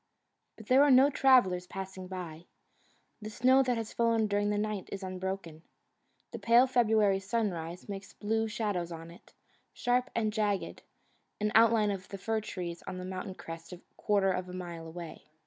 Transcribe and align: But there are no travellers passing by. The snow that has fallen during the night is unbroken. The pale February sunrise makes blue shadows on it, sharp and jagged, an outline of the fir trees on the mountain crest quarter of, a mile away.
But 0.57 0.65
there 0.65 0.81
are 0.81 0.89
no 0.89 1.11
travellers 1.11 1.67
passing 1.67 2.07
by. 2.07 2.45
The 3.21 3.29
snow 3.29 3.61
that 3.61 3.77
has 3.77 3.93
fallen 3.93 4.25
during 4.25 4.49
the 4.49 4.57
night 4.57 4.89
is 4.91 5.03
unbroken. 5.03 5.61
The 6.31 6.39
pale 6.39 6.65
February 6.65 7.19
sunrise 7.19 7.87
makes 7.87 8.11
blue 8.11 8.47
shadows 8.47 8.91
on 8.91 9.11
it, 9.11 9.35
sharp 9.73 10.09
and 10.15 10.33
jagged, 10.33 10.81
an 11.39 11.51
outline 11.53 11.91
of 11.91 12.07
the 12.07 12.17
fir 12.17 12.41
trees 12.41 12.81
on 12.87 12.97
the 12.97 13.05
mountain 13.05 13.35
crest 13.35 13.75
quarter 13.95 14.31
of, 14.31 14.49
a 14.49 14.53
mile 14.53 14.87
away. 14.87 15.27